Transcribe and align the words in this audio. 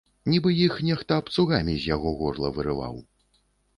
Нібы 0.31 0.53
іх 0.67 0.77
нехта 0.87 1.19
абцугамі 1.21 1.77
з 1.83 1.91
яго 1.95 2.17
горла 2.23 2.53
вырываў. 2.59 2.95